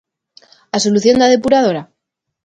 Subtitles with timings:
[0.75, 1.81] ¿A solución da depuradora?